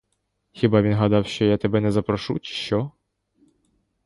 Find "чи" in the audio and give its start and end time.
2.39-2.53